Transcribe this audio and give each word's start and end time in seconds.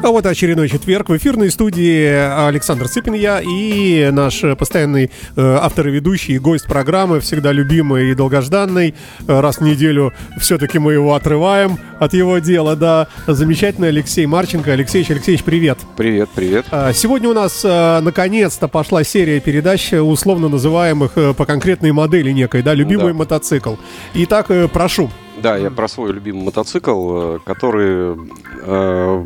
А 0.00 0.10
вот 0.10 0.26
очередной 0.26 0.68
четверг 0.68 1.08
в 1.08 1.16
эфирной 1.16 1.50
студии 1.50 2.06
Александр 2.46 2.88
Цыпин 2.88 3.14
я 3.14 3.40
и 3.42 4.10
наш 4.12 4.42
постоянный 4.56 5.10
э, 5.36 5.58
автор 5.60 5.88
и 5.88 5.90
ведущий, 5.90 6.34
и 6.34 6.38
гость 6.38 6.66
программы, 6.66 7.18
всегда 7.20 7.50
любимый 7.50 8.10
и 8.12 8.14
долгожданный. 8.14 8.94
Э, 9.26 9.40
раз 9.40 9.58
в 9.58 9.62
неделю 9.62 10.12
все-таки 10.38 10.78
мы 10.78 10.92
его 10.92 11.14
отрываем 11.14 11.78
от 11.98 12.14
его 12.14 12.38
дела, 12.38 12.76
да. 12.76 13.08
Замечательный 13.26 13.88
Алексей 13.88 14.24
Марченко. 14.24 14.72
Алексеевич, 14.72 15.10
Алексеевич, 15.10 15.42
привет. 15.44 15.78
Привет, 15.96 16.28
привет. 16.32 16.66
А, 16.70 16.92
Сегодня 16.92 17.28
у 17.30 17.34
нас 17.34 17.62
э, 17.64 18.00
наконец-то 18.00 18.68
пошла 18.68 19.02
серия 19.02 19.40
передач, 19.40 19.92
э, 19.92 20.00
условно 20.00 20.48
называемых 20.48 21.12
э, 21.16 21.34
по 21.34 21.44
конкретной 21.44 21.90
модели 21.90 22.30
некой, 22.30 22.62
да, 22.62 22.72
любимый 22.72 23.12
Да. 23.12 23.18
мотоцикл. 23.18 23.74
Итак, 24.14 24.46
э, 24.50 24.68
прошу. 24.68 25.10
Да, 25.42 25.56
я 25.56 25.70
про 25.70 25.86
свой 25.88 26.12
любимый 26.12 26.44
мотоцикл, 26.44 27.36
э, 27.36 27.38
который 27.44 28.16
э, 28.64 29.24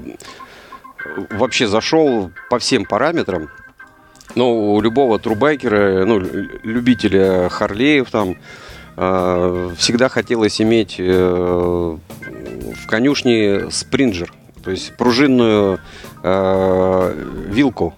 вообще 1.31 1.67
зашел 1.67 2.31
по 2.51 2.59
всем 2.59 2.85
параметрам. 2.85 3.49
Ну, 4.35 4.75
у 4.75 4.81
любого 4.81 5.19
трубайкера, 5.19 6.05
ну, 6.07 6.19
лю- 6.19 6.49
любителя 6.63 7.49
Харлеев 7.51 8.11
там, 8.11 8.37
э, 8.97 9.71
всегда 9.77 10.09
хотелось 10.09 10.61
иметь 10.61 10.97
э, 10.99 11.97
в 12.75 12.87
конюшне 12.87 13.71
спринджер, 13.71 14.33
то 14.65 14.71
есть 14.71 14.97
пружинную 14.97 15.81
э, 16.23 17.25
вилку. 17.49 17.95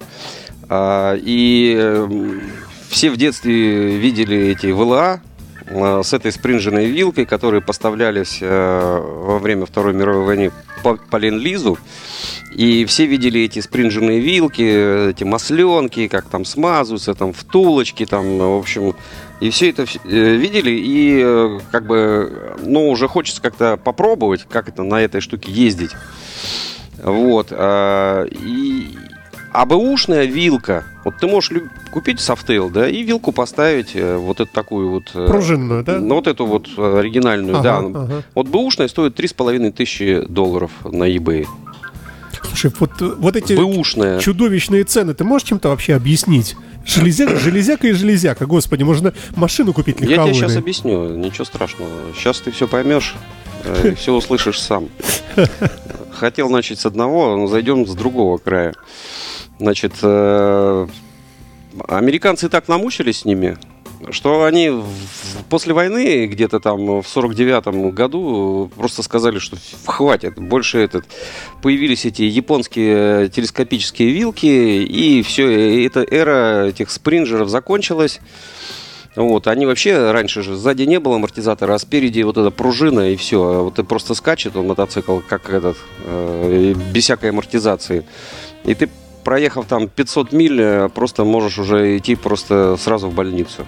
А, 0.68 1.14
И 1.20 2.02
все 2.88 3.10
в 3.10 3.16
детстве 3.16 3.96
видели 3.96 4.48
эти 4.48 4.68
ВЛА 4.72 5.20
с 5.66 6.12
этой 6.12 6.30
спринженной 6.30 6.86
вилкой, 6.86 7.24
которые 7.24 7.62
поставлялись 7.62 8.38
э, 8.40 9.00
во 9.00 9.38
время 9.38 9.66
Второй 9.66 9.94
мировой 9.94 10.24
войны 10.24 10.52
по, 10.82 10.96
по 10.96 11.16
Ленд-Лизу. 11.16 11.78
И 12.54 12.84
все 12.84 13.06
видели 13.06 13.40
эти 13.40 13.60
спринженные 13.60 14.20
вилки, 14.20 15.10
эти 15.10 15.24
масленки, 15.24 16.06
как 16.08 16.26
там 16.26 16.44
смазываются, 16.44 17.14
там 17.14 17.32
втулочки, 17.32 18.06
там, 18.06 18.38
в 18.38 18.58
общем, 18.58 18.94
и 19.40 19.50
все 19.50 19.70
это 19.70 19.84
э, 20.04 20.34
видели, 20.36 20.70
и 20.70 21.22
э, 21.24 21.60
как 21.72 21.86
бы, 21.86 22.56
ну, 22.62 22.90
уже 22.90 23.08
хочется 23.08 23.40
как-то 23.40 23.76
попробовать, 23.76 24.46
как 24.48 24.68
это 24.68 24.82
на 24.82 25.00
этой 25.00 25.20
штуке 25.20 25.50
ездить. 25.50 25.90
Вот. 27.02 27.52
И 27.52 28.98
а 29.54 29.64
бэушная 29.66 30.24
вилка, 30.24 30.84
вот 31.04 31.14
ты 31.18 31.26
можешь 31.28 31.50
люб- 31.52 31.68
купить 31.92 32.18
софтейл, 32.20 32.70
да, 32.70 32.88
и 32.88 33.02
вилку 33.04 33.30
поставить, 33.32 33.92
э, 33.94 34.16
вот 34.16 34.40
эту 34.40 34.52
такую 34.52 34.90
вот... 34.90 35.10
э, 35.14 35.26
Пружинную, 35.28 35.84
да? 35.84 35.98
Ну, 36.00 36.16
вот 36.16 36.26
эту 36.26 36.44
вот 36.44 36.68
э, 36.76 36.98
оригинальную, 36.98 37.62
да. 37.62 37.78
Ага, 37.78 38.02
ага. 38.02 38.22
Вот 38.34 38.48
бэушная 38.48 38.88
стоит 38.88 39.18
3,5 39.18 39.70
тысячи 39.70 40.22
долларов 40.28 40.72
на 40.84 41.04
eBay. 41.08 41.46
Слушай, 42.42 42.72
вот, 42.78 42.90
вот 43.00 43.36
эти 43.36 43.54
Бэушная. 43.54 44.18
чудовищные 44.18 44.84
цены, 44.84 45.14
ты 45.14 45.24
можешь 45.24 45.48
чем-то 45.48 45.68
вообще 45.70 45.94
объяснить? 45.94 46.56
Железяка, 46.84 47.36
железяка 47.36 47.86
и 47.88 47.92
железяка, 47.92 48.46
господи, 48.46 48.82
можно 48.82 49.14
машину 49.36 49.72
купить 49.72 50.00
Я 50.00 50.06
легковую. 50.08 50.34
тебе 50.34 50.44
сейчас 50.48 50.56
объясню, 50.58 51.16
ничего 51.16 51.44
страшного. 51.44 51.90
Сейчас 52.16 52.40
ты 52.40 52.50
все 52.50 52.68
поймешь, 52.68 53.14
все 53.96 54.12
услышишь 54.12 54.60
сам. 54.60 54.88
Хотел 56.12 56.50
начать 56.50 56.78
с 56.78 56.86
одного, 56.86 57.36
но 57.36 57.46
зайдем 57.46 57.86
с 57.86 57.94
другого 57.94 58.36
края. 58.38 58.74
Значит, 59.58 59.92
э, 60.02 60.86
американцы 61.88 62.48
так 62.48 62.68
намучились 62.68 63.20
с 63.20 63.24
ними, 63.24 63.56
что 64.10 64.44
они 64.44 64.82
после 65.48 65.74
войны, 65.74 66.26
где-то 66.26 66.60
там 66.60 67.02
в 67.02 67.06
49 67.06 67.92
году, 67.92 68.70
просто 68.76 69.02
сказали, 69.02 69.38
что 69.38 69.56
хватит, 69.86 70.34
больше 70.36 70.78
этот... 70.78 71.06
Появились 71.62 72.04
эти 72.04 72.22
японские 72.22 73.28
телескопические 73.28 74.10
вилки, 74.10 74.46
и 74.46 75.22
все, 75.22 75.86
эта 75.86 76.00
эра 76.02 76.66
этих 76.66 76.90
спринджеров 76.90 77.48
закончилась. 77.48 78.20
Вот, 79.16 79.46
они 79.46 79.64
вообще 79.64 80.10
раньше 80.10 80.42
же 80.42 80.56
сзади 80.56 80.82
не 80.82 80.98
было 80.98 81.16
амортизатора, 81.16 81.74
а 81.74 81.78
спереди 81.78 82.22
вот 82.22 82.36
эта 82.36 82.50
пружина 82.50 83.12
и 83.12 83.16
все. 83.16 83.62
Вот 83.62 83.76
ты 83.76 83.84
просто 83.84 84.14
скачет 84.14 84.56
он 84.56 84.66
мотоцикл, 84.66 85.20
как 85.28 85.50
этот, 85.50 85.76
э, 86.04 86.74
без 86.92 87.04
всякой 87.04 87.30
амортизации. 87.30 88.04
И 88.64 88.74
ты, 88.74 88.90
проехав 89.24 89.64
там 89.66 89.88
500 89.88 90.32
миль, 90.32 90.60
э, 90.60 90.88
просто 90.88 91.24
можешь 91.24 91.58
уже 91.58 91.96
идти 91.96 92.16
просто 92.16 92.76
сразу 92.76 93.08
в 93.08 93.14
больницу. 93.14 93.64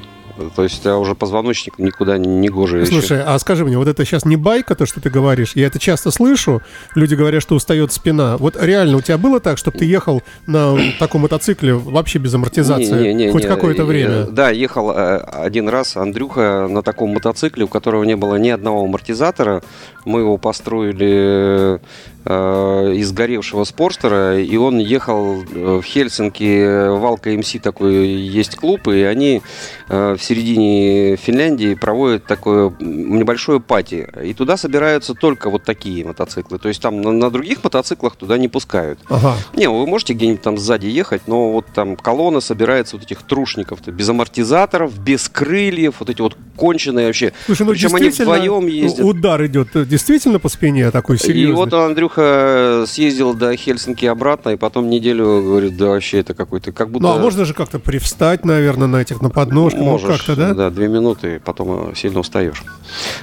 То 0.55 0.63
есть 0.63 0.79
у 0.79 0.83
тебя 0.83 0.99
уже 0.99 1.15
позвоночник 1.15 1.79
никуда 1.79 2.19
не, 2.19 2.29
не 2.29 2.49
гоже 2.49 2.81
еще. 2.81 2.93
Слушай, 2.93 3.23
а 3.23 3.39
скажи 3.39 3.65
мне, 3.65 3.79
вот 3.79 3.89
это 3.89 4.05
сейчас 4.05 4.25
не 4.25 4.37
байка, 4.37 4.75
то, 4.75 4.87
что 4.87 5.01
ты 5.01 5.11
говоришь? 5.11 5.53
Я 5.55 5.67
это 5.67 5.79
часто 5.79 6.11
слышу. 6.11 6.63
Люди 6.95 7.15
говорят, 7.15 7.43
что 7.43 7.55
устает 7.55 7.93
спина. 7.93 8.37
Вот 8.37 8.57
реально 8.61 8.99
у 8.99 9.01
тебя 9.01 9.19
было 9.19 9.41
так, 9.41 9.59
чтобы 9.59 9.79
ты 9.79 9.85
ехал 9.85 10.23
на 10.47 10.77
таком 10.99 11.23
мотоцикле 11.23 11.75
вообще 11.75 12.19
без 12.19 12.35
амортизации 12.35 13.03
Не-не-не, 13.03 13.33
хоть 13.33 13.47
какое-то 13.47 13.83
э, 13.83 13.87
время? 13.87 14.25
Да, 14.25 14.51
ехал 14.51 14.91
э, 14.91 15.19
один 15.19 15.69
раз 15.69 15.97
Андрюха 15.97 16.69
на 16.69 16.83
таком 16.83 17.11
мотоцикле, 17.11 17.65
у 17.65 17.69
которого 17.69 18.05
не 18.05 18.17
было 18.17 18.37
ни 18.37 18.51
одного 18.51 18.85
амортизатора. 18.85 19.63
Мы 20.05 20.21
его 20.21 20.37
построили 20.37 21.81
э, 22.25 22.93
из 22.95 23.13
горевшего 23.13 23.65
спорстера, 23.65 24.39
и 24.39 24.57
он 24.57 24.79
ехал 24.79 25.43
э, 25.43 25.81
в 25.81 25.83
Хельсинки, 25.83 26.89
Валка 26.99 27.31
МС 27.31 27.57
такой 27.63 28.07
есть 28.07 28.57
клуб, 28.57 28.89
и 28.89 29.03
они 29.03 29.43
э, 29.89 30.17
в 30.19 30.23
середине 30.27 31.17
Финляндии 31.17 31.75
проводят 31.75 32.25
такое 32.25 32.73
небольшое 32.81 33.61
пати. 33.61 34.09
И 34.23 34.35
туда 34.35 34.57
собираются 34.57 35.15
только 35.15 35.51
вот 35.51 35.65
такие 35.65 36.05
мотоциклы. 36.05 36.59
То 36.59 36.69
есть 36.69 36.81
там 36.83 37.01
на, 37.01 37.13
на 37.13 37.31
других 37.31 37.63
мотоциклах 37.65 38.17
туда 38.17 38.39
не 38.39 38.49
пускают. 38.49 38.99
Ага. 39.09 39.37
Не, 39.55 39.69
вы 39.69 39.87
можете 39.87 40.15
где-нибудь 40.15 40.43
там 40.43 40.59
сзади 40.59 40.87
ехать, 40.87 41.23
но 41.27 41.53
вот 41.53 41.67
там 41.75 41.97
колонна 41.97 42.41
собирается 42.41 42.97
вот 42.97 43.05
этих 43.05 43.23
трушников, 43.23 43.87
без 43.87 44.09
амортизаторов, 44.09 44.99
без 44.99 45.29
крыльев, 45.29 45.95
вот 46.01 46.11
эти 46.11 46.21
вот 46.21 46.37
конченые 46.57 47.07
вообще. 47.07 47.33
Слушай, 47.47 47.67
ну 47.67 47.73
Причем 47.73 47.95
они 47.95 48.09
вдвоем 48.09 48.67
ездят. 48.67 49.05
удар 49.05 49.45
идет 49.47 49.69
э, 49.75 49.85
действительно 49.85 50.39
по 50.39 50.49
спине 50.49 50.91
такой 50.91 51.19
серьезный. 51.19 51.53
И 51.53 51.55
вот 51.55 51.73
Андрюха 51.73 52.85
съездил 52.87 53.35
до 53.35 53.57
Хельсинки 53.57 54.07
обратно, 54.07 54.51
и 54.51 54.57
потом 54.57 54.89
неделю 54.89 55.43
говорит, 55.43 55.77
да 55.77 55.87
вообще 55.87 56.21
это 56.21 56.35
какой-то, 56.35 56.73
как 56.73 56.91
будто... 56.91 57.07
Ну, 57.07 57.13
а 57.13 57.19
можно 57.19 57.45
же 57.45 57.55
как-то 57.55 57.79
привстать, 57.79 58.45
наверное, 58.45 58.89
на 58.89 59.03
этих, 59.03 59.21
на 59.23 59.31
подножках, 59.31 59.81
ну, 59.81 59.87
Можешь, 59.87 60.16
как-то, 60.16 60.37
да? 60.37 60.54
Да, 60.54 60.71
две 60.71 60.88
минуты, 60.88 61.41
потом 61.44 61.91
э, 61.91 61.94
сильно 61.94 62.21
устаешь. 62.21 62.62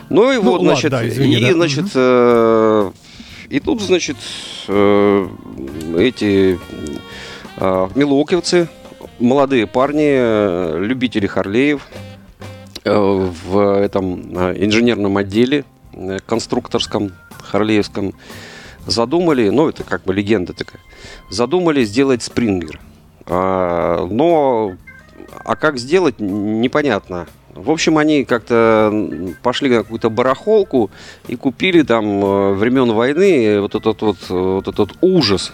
Ну 0.09 0.31
и 0.31 0.37
Ну, 0.37 0.43
вот, 0.43 0.51
ладно, 0.59 0.71
значит, 0.73 0.91
да, 0.91 1.07
извини, 1.07 1.37
и, 1.37 1.41
да. 1.41 1.53
значит, 1.53 1.85
э, 1.95 2.91
и 3.49 3.59
тут, 3.59 3.81
значит, 3.81 4.17
э, 4.67 5.27
эти 5.97 6.59
э, 7.57 7.89
милуоковцы, 7.95 8.67
молодые 9.19 9.67
парни, 9.67 10.09
э, 10.09 10.79
любители 10.79 11.27
Харлеев, 11.27 11.85
э, 12.83 12.91
в 12.95 13.79
этом 13.79 14.37
э, 14.37 14.55
инженерном 14.63 15.17
отделе 15.17 15.65
конструкторском 16.25 17.11
харлеевском 17.43 18.13
задумали, 18.87 19.49
ну 19.49 19.69
это 19.69 19.83
как 19.83 20.03
бы 20.03 20.13
легенда 20.13 20.53
такая, 20.53 20.81
задумали 21.29 21.83
сделать 21.83 22.23
спрингер. 22.23 22.79
А, 23.25 24.05
но, 24.09 24.73
а 25.43 25.55
как 25.55 25.77
сделать, 25.77 26.19
непонятно. 26.19 27.27
В 27.53 27.69
общем, 27.69 27.97
они 27.97 28.25
как-то 28.25 28.91
пошли 29.43 29.69
на 29.69 29.77
какую-то 29.77 30.09
барахолку 30.09 30.89
и 31.27 31.35
купили 31.35 31.83
там 31.83 32.05
э, 32.23 32.53
времен 32.53 32.91
войны 32.91 33.61
вот 33.61 33.75
этот 33.75 34.01
вот, 34.01 34.17
э, 34.29 34.33
вот 34.33 34.67
этот 34.67 34.97
ужас. 35.01 35.53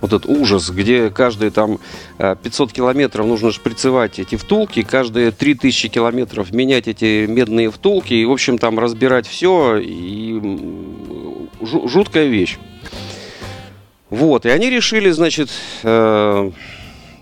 Вот 0.00 0.12
этот 0.12 0.26
ужас, 0.26 0.70
где 0.70 1.10
каждые 1.10 1.50
там 1.50 1.78
э, 2.18 2.36
500 2.40 2.72
километров 2.72 3.26
нужно 3.26 3.52
шприцевать 3.52 4.18
эти 4.18 4.36
втулки, 4.36 4.82
каждые 4.82 5.30
3000 5.30 5.88
километров 5.88 6.52
менять 6.52 6.88
эти 6.88 7.26
медные 7.26 7.70
втулки, 7.70 8.14
и, 8.14 8.24
в 8.24 8.32
общем, 8.32 8.58
там 8.58 8.78
разбирать 8.78 9.26
все, 9.26 9.76
и 9.76 10.40
жуткая 11.60 12.26
вещь. 12.26 12.58
Вот, 14.10 14.46
и 14.46 14.48
они 14.48 14.70
решили, 14.70 15.10
значит, 15.10 15.50
э, 15.82 16.50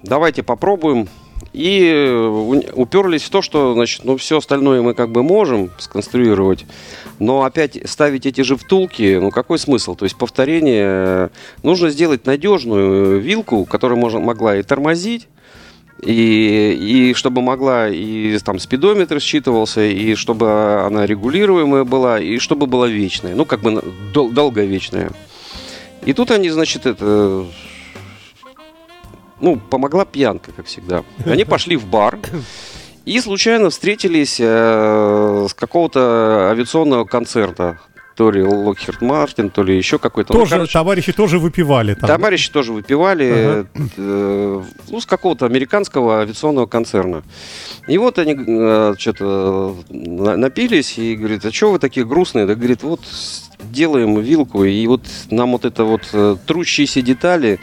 давайте 0.02 0.42
попробуем. 0.42 1.08
И 1.52 1.90
э, 1.90 2.26
уперлись 2.74 3.22
в 3.22 3.30
то, 3.30 3.42
что, 3.42 3.74
значит, 3.74 4.04
ну, 4.04 4.16
все 4.16 4.38
остальное 4.38 4.82
мы 4.82 4.94
как 4.94 5.10
бы 5.10 5.22
можем 5.22 5.70
сконструировать, 5.78 6.66
но 7.18 7.44
опять 7.44 7.78
ставить 7.88 8.26
эти 8.26 8.42
же 8.42 8.56
втулки, 8.56 9.18
ну, 9.20 9.30
какой 9.30 9.58
смысл? 9.58 9.94
То 9.94 10.04
есть 10.04 10.16
повторение, 10.16 10.84
э, 10.86 11.28
нужно 11.62 11.90
сделать 11.90 12.26
надежную 12.26 13.20
вилку, 13.20 13.64
которая 13.64 13.98
можно, 13.98 14.20
могла 14.20 14.56
и 14.56 14.62
тормозить, 14.62 15.28
И, 16.04 16.76
и 16.78 17.14
чтобы 17.14 17.40
могла, 17.40 17.88
и 17.88 18.38
там 18.44 18.58
спидометр 18.58 19.18
считывался, 19.18 19.80
и 19.80 20.14
чтобы 20.14 20.84
она 20.84 21.06
регулируемая 21.06 21.84
была, 21.84 22.20
и 22.20 22.38
чтобы 22.38 22.66
была 22.66 22.86
вечная. 22.86 23.34
Ну, 23.34 23.46
как 23.46 23.62
бы 23.62 23.82
дол- 24.12 24.30
долговечная. 24.30 25.10
И 26.04 26.12
тут 26.12 26.30
они, 26.30 26.50
значит, 26.50 26.84
это... 26.84 27.46
Ну, 29.40 29.56
помогла 29.56 30.04
пьянка, 30.04 30.52
как 30.52 30.66
всегда. 30.66 31.04
Они 31.24 31.44
пошли 31.44 31.76
в 31.76 31.86
бар 31.86 32.18
и 33.04 33.20
случайно 33.20 33.70
встретились 33.70 34.38
э, 34.40 35.46
с 35.48 35.54
какого-то 35.54 36.48
авиационного 36.50 37.04
концерта 37.04 37.78
то 38.16 38.30
ли 38.30 38.42
Локхерт 38.42 39.02
Мартин, 39.02 39.50
то 39.50 39.62
ли 39.62 39.76
еще 39.76 39.98
какой-то. 39.98 40.32
Тоже, 40.32 40.52
ну, 40.54 40.56
короче, 40.56 40.72
товарищи 40.72 41.12
тоже 41.12 41.38
выпивали 41.38 41.94
там. 41.94 42.08
Товарищи 42.08 42.50
тоже 42.50 42.72
выпивали, 42.72 43.30
ага. 43.30 43.66
э, 43.98 44.62
ну, 44.88 45.00
с 45.00 45.04
какого-то 45.04 45.44
американского 45.44 46.20
авиационного 46.20 46.64
концерна. 46.64 47.22
И 47.86 47.98
вот 47.98 48.18
они 48.18 48.34
э, 48.34 48.94
что-то 48.98 49.76
напились 49.90 50.96
и 50.96 51.14
говорит, 51.14 51.44
а 51.44 51.52
что 51.52 51.72
вы 51.72 51.78
такие 51.78 52.06
грустные? 52.06 52.46
Да 52.46 52.54
говорит, 52.54 52.82
вот 52.82 53.00
делаем 53.70 54.18
вилку, 54.18 54.64
и 54.64 54.86
вот 54.86 55.02
нам 55.30 55.52
вот 55.52 55.66
это 55.66 55.84
вот 55.84 56.08
э, 56.14 56.36
трущиеся 56.46 57.02
детали, 57.02 57.60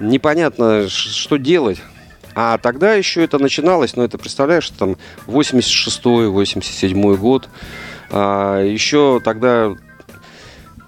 непонятно, 0.00 0.88
что 0.88 1.36
делать. 1.36 1.80
А 2.34 2.58
тогда 2.58 2.94
еще 2.94 3.24
это 3.24 3.38
начиналось, 3.38 3.96
ну, 3.96 4.02
это 4.02 4.18
представляешь, 4.18 4.68
там 4.70 4.96
86-й, 5.26 6.28
87-й 6.28 7.16
год. 7.16 7.48
А, 8.10 8.62
еще 8.62 9.20
тогда 9.24 9.74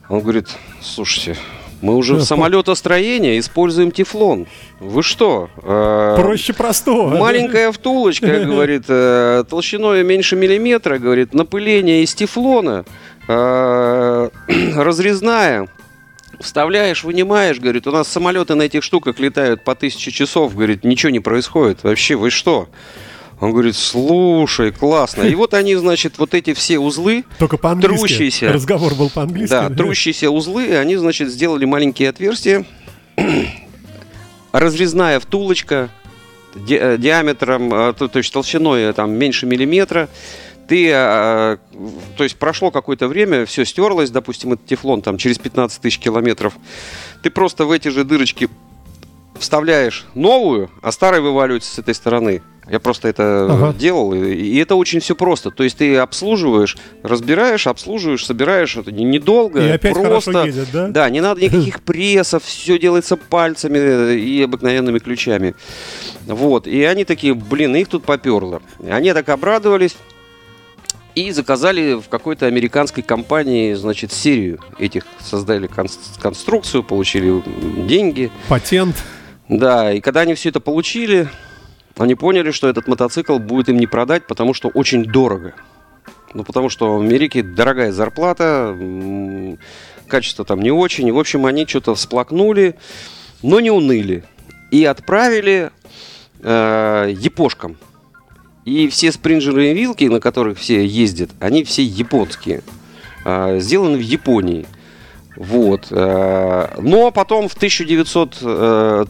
он 0.09 0.21
говорит, 0.21 0.49
слушайте, 0.83 1.37
мы 1.81 1.97
уже 1.97 2.15
в 2.15 2.23
самолетостроении 2.25 3.39
используем 3.39 3.91
тефлон. 3.91 4.47
Вы 4.81 5.03
что? 5.03 5.49
Э, 5.63 6.17
Проще 6.19 6.53
простого. 6.53 7.17
Маленькая 7.17 7.73
втулочка, 7.73 8.27
говорит, 8.45 8.85
э, 8.89 9.45
толщиной 9.49 10.03
меньше 10.05 10.37
миллиметра, 10.37 10.99
говорит, 10.99 11.35
напыление 11.35 12.03
из 12.03 12.15
тефлона, 12.15 12.85
э, 13.29 14.29
разрезная. 14.77 15.69
Вставляешь, 16.41 17.05
вынимаешь, 17.05 17.59
говорит, 17.59 17.87
у 17.87 17.91
нас 17.91 18.09
самолеты 18.09 18.55
на 18.55 18.63
этих 18.63 18.83
штуках 18.85 19.19
летают 19.19 19.65
по 19.65 19.75
тысяче 19.75 20.11
часов, 20.11 20.55
говорит, 20.55 20.85
ничего 20.85 21.11
не 21.11 21.21
происходит. 21.21 21.83
Вообще, 21.83 22.15
вы 22.15 22.31
что? 22.31 22.69
Он 23.41 23.53
говорит, 23.53 23.77
слушай, 23.77 24.73
классно. 24.73 25.23
И 25.23 25.35
вот 25.35 25.55
они, 25.55 25.75
значит, 25.77 26.19
вот 26.19 26.35
эти 26.35 26.55
все 26.55 26.79
узлы, 26.79 27.25
Только 27.39 27.57
по-английски. 27.57 27.99
трущиеся. 27.99 28.53
Разговор 28.53 28.95
был 28.95 29.11
по-английски. 29.11 29.51
Да, 29.51 29.71
трущиеся 29.71 30.31
узлы, 30.31 30.77
они, 30.77 30.97
значит, 30.97 31.29
сделали 31.29 31.65
маленькие 31.65 32.09
отверстия, 32.09 32.65
разрезная 34.53 35.21
втулочка 35.21 35.91
ди 36.55 36.77
э, 36.81 36.97
диаметром, 36.99 37.73
э, 37.73 37.93
то, 37.93 38.09
то 38.09 38.19
есть 38.19 38.33
толщиной 38.33 38.83
э, 38.83 38.93
там 38.93 39.13
меньше 39.13 39.47
миллиметра. 39.47 40.09
Ты, 40.69 40.91
то 40.91 41.59
есть 42.19 42.37
прошло 42.37 42.71
какое-то 42.71 43.09
время, 43.09 43.47
все 43.47 43.65
стерлось, 43.65 44.11
допустим, 44.11 44.53
этот 44.53 44.67
тефлон 44.67 45.01
там 45.01 45.17
через 45.17 45.39
15 45.39 45.81
тысяч 45.81 45.99
километров. 45.99 46.55
Ты 47.23 47.31
просто 47.31 47.65
в 47.65 47.73
эти 47.73 47.89
же 47.89 48.05
дырочки 48.05 48.51
вставляешь 49.39 50.07
новую, 50.15 50.71
а 50.83 50.93
старая 50.93 51.21
вываливается 51.21 51.75
с 51.75 51.79
этой 51.79 51.95
стороны. 51.95 52.43
Я 52.71 52.81
просто 52.81 53.09
это 53.09 53.47
ага. 53.51 53.73
делал, 53.73 54.13
и, 54.13 54.35
и 54.35 54.59
это 54.59 54.75
очень 54.75 55.01
все 55.01 55.15
просто. 55.15 55.51
То 55.51 55.65
есть 55.65 55.79
ты 55.79 55.97
обслуживаешь, 55.97 56.77
разбираешь, 57.03 57.67
обслуживаешь, 57.67 58.27
собираешь 58.27 58.77
это 58.77 58.93
недолго, 58.93 59.67
и 59.67 59.71
опять 59.71 59.95
просто. 59.95 60.45
Едет, 60.45 60.69
да? 60.71 60.89
да, 60.89 61.11
не 61.11 61.23
надо 61.23 61.41
никаких 61.41 61.81
прессов, 61.85 62.45
все 62.45 62.79
делается 62.79 63.17
пальцами 63.17 64.19
и 64.19 64.43
обыкновенными 64.43 64.99
ключами. 64.99 65.55
Вот, 66.27 66.67
и 66.67 66.85
они 66.85 67.05
такие, 67.05 67.33
блин, 67.33 67.75
их 67.75 67.89
тут 67.89 68.05
поперло. 68.05 68.61
Они 68.87 69.15
так 69.15 69.31
обрадовались 69.31 69.97
и 71.15 71.31
заказали 71.33 71.95
в 71.95 72.09
какой-то 72.09 72.47
американской 72.47 73.03
компании, 73.03 73.75
значит, 73.75 74.13
серию 74.13 74.61
этих, 74.79 75.05
создали 75.21 75.69
конструкцию, 76.21 76.83
получили 76.83 77.43
деньги. 77.87 78.31
Патент. 78.49 78.97
Да, 79.49 79.93
и 79.93 80.01
когда 80.01 80.21
они 80.21 80.35
все 80.35 80.51
это 80.51 80.61
получили, 80.61 81.29
они 81.97 82.15
поняли, 82.15 82.51
что 82.51 82.69
этот 82.69 82.87
мотоцикл 82.87 83.39
будет 83.39 83.69
им 83.69 83.79
не 83.79 83.87
продать, 83.87 84.27
потому 84.27 84.55
что 84.55 84.69
очень 84.69 85.05
дорого. 85.05 85.55
Ну, 86.35 86.45
потому 86.45 86.69
что 86.69 86.99
в 86.99 87.01
Америке 87.01 87.43
дорогая 87.43 87.91
зарплата, 87.91 88.77
качество 90.07 90.45
там 90.45 90.61
не 90.61 90.71
очень. 90.71 91.11
В 91.11 91.19
общем, 91.19 91.47
они 91.47 91.67
что-то 91.67 91.95
всплакнули, 91.95 92.77
но 93.43 93.61
не 93.61 93.71
уныли. 93.71 94.25
И 94.71 94.85
отправили 94.85 95.71
э, 96.41 97.15
япошкам. 97.17 97.77
И 98.69 98.89
все 98.89 99.13
спринджеры 99.13 99.71
и 99.71 99.75
вилки, 99.75 100.05
на 100.05 100.21
которых 100.21 100.59
все 100.59 100.85
ездят, 100.85 101.31
они 101.41 101.65
все 101.65 101.83
японские. 101.83 102.63
Э, 103.25 103.59
сделаны 103.61 103.97
в 103.97 104.03
Японии. 104.03 104.67
Вот. 105.39 105.87
Э, 105.91 106.75
но 106.81 107.11
потом 107.13 107.49
в 107.49 107.55
1900, 107.55 108.39
э, 108.43 109.07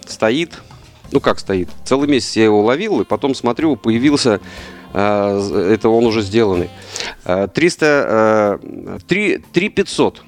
стоит, 0.07 0.53
ну 1.13 1.21
как 1.21 1.39
стоит, 1.39 1.69
целый 1.85 2.09
месяц 2.09 2.37
я 2.37 2.45
его 2.45 2.63
ловил, 2.63 3.01
и 3.01 3.05
потом 3.05 3.35
смотрю, 3.35 3.77
появился 3.77 4.41
э, 4.93 5.71
это 5.73 5.89
он 5.89 6.07
уже 6.07 6.23
сделанный. 6.23 6.71
300, 7.25 8.61
3, 9.07 9.39
3 9.53 9.69
500 9.69 10.23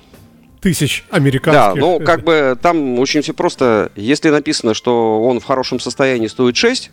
тысяч 0.60 1.04
американских. 1.10 1.52
Да, 1.52 1.74
ну 1.74 2.00
как 2.00 2.24
бы 2.24 2.58
там 2.60 2.98
очень 2.98 3.22
все 3.22 3.32
просто. 3.32 3.92
Если 3.94 4.30
написано, 4.30 4.74
что 4.74 5.22
он 5.22 5.38
в 5.38 5.44
хорошем 5.44 5.78
состоянии 5.78 6.26
стоит 6.26 6.56
6, 6.56 6.90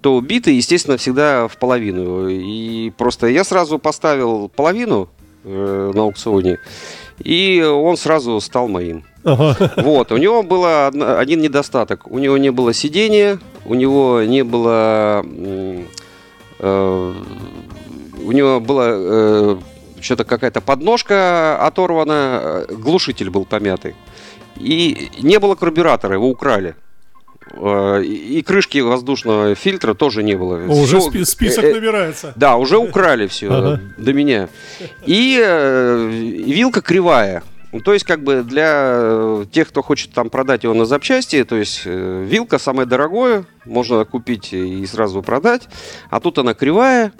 то 0.00 0.20
битый, 0.20 0.56
естественно, 0.56 0.96
всегда 0.96 1.46
в 1.46 1.56
половину. 1.56 2.28
И 2.28 2.90
просто 2.90 3.28
я 3.28 3.44
сразу 3.44 3.78
поставил 3.78 4.48
половину 4.48 5.08
э, 5.44 5.92
на 5.94 6.02
аукционе, 6.02 6.58
и 7.22 7.62
он 7.62 7.96
сразу 7.96 8.40
стал 8.40 8.68
моим. 8.68 9.04
Ага. 9.24 9.72
Вот, 9.76 10.12
у 10.12 10.16
него 10.16 10.42
был 10.42 10.64
один 10.64 11.40
недостаток. 11.40 12.10
У 12.10 12.18
него 12.18 12.38
не 12.38 12.50
было 12.50 12.72
сидения, 12.72 13.38
у 13.64 13.74
него 13.74 14.22
не 14.22 14.42
было... 14.42 15.24
Э, 16.58 17.14
у 18.24 18.32
него 18.32 18.60
было 18.60 18.86
э, 18.88 19.56
что-то 20.00 20.24
какая-то 20.24 20.60
подножка 20.60 21.56
оторвана, 21.66 22.64
глушитель 22.68 23.30
был 23.30 23.44
помятый. 23.44 23.94
И 24.56 25.10
не 25.20 25.38
было 25.38 25.54
карбюратора, 25.54 26.14
его 26.14 26.28
украли. 26.28 26.74
Э, 27.54 28.02
и 28.02 28.42
крышки 28.42 28.78
воздушного 28.78 29.54
фильтра 29.54 29.94
тоже 29.94 30.22
не 30.22 30.34
было. 30.34 30.56
О, 30.68 30.82
уже 30.82 31.00
все, 31.00 31.24
список 31.24 31.64
э, 31.64 31.74
набирается. 31.74 32.32
Да, 32.36 32.56
уже 32.56 32.78
украли 32.78 33.26
все 33.26 33.48
ага. 33.48 33.80
до 33.98 34.12
меня. 34.12 34.48
И 35.06 35.40
э, 35.42 36.08
вилка 36.10 36.80
кривая. 36.80 37.42
Ну, 37.72 37.80
То 37.80 37.94
есть, 37.94 38.04
как 38.04 38.22
бы 38.22 38.42
для 38.42 38.92
э, 38.94 39.44
тех, 39.50 39.68
кто 39.68 39.82
хочет 39.82 40.12
там 40.12 40.28
продать 40.28 40.64
его 40.64 40.74
на 40.74 40.84
запчасти, 40.84 41.42
то 41.42 41.56
есть 41.56 41.82
э, 41.86 42.24
вилка 42.28 42.58
самое 42.58 42.86
дорогое, 42.86 43.46
можно 43.64 44.04
купить 44.04 44.52
и 44.52 44.84
сразу 44.84 45.22
продать, 45.22 45.68
а 46.10 46.20
тут 46.20 46.38
она 46.38 46.52
кривая. 46.52 47.12